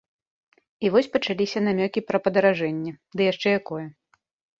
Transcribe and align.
І 0.87 0.89
вось 0.93 1.09
пачаліся 1.15 1.61
намёкі 1.67 2.03
пра 2.07 2.17
падаражэнне, 2.29 2.91
ды 3.21 3.29
яшчэ 3.31 3.47
якое. 3.59 3.85